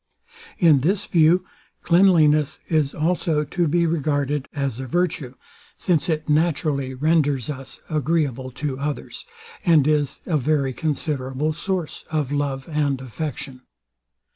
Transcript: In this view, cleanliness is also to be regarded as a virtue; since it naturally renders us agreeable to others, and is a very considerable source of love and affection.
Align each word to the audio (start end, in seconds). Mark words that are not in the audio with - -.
In 0.57 0.79
this 0.79 1.05
view, 1.05 1.45
cleanliness 1.83 2.59
is 2.67 2.95
also 2.95 3.43
to 3.43 3.67
be 3.67 3.85
regarded 3.85 4.47
as 4.51 4.79
a 4.79 4.87
virtue; 4.87 5.35
since 5.77 6.09
it 6.09 6.27
naturally 6.27 6.95
renders 6.95 7.51
us 7.51 7.81
agreeable 7.87 8.49
to 8.53 8.79
others, 8.79 9.27
and 9.63 9.85
is 9.87 10.19
a 10.25 10.37
very 10.37 10.73
considerable 10.73 11.53
source 11.53 12.03
of 12.09 12.31
love 12.31 12.67
and 12.67 12.99
affection. 12.99 13.61